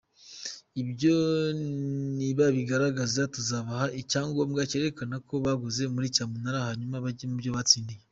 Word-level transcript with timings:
Ibyo 0.81 1.15
nibabirangiza 2.15 3.21
tuzabaha 3.33 3.87
icyangombwa 4.01 4.61
cyerekana 4.69 5.15
ko 5.27 5.33
baguze 5.45 5.83
muri 5.93 6.07
cyamunara 6.15 6.59
hanyuma 6.67 7.03
bajye 7.03 7.25
mu 7.29 7.37
byo 7.41 7.51
batsindiye. 7.57 8.01